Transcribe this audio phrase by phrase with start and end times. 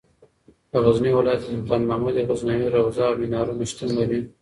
[0.71, 4.21] په غزني ولایت کې د سلطان محمود غزنوي روضه او منارونه شتون لري.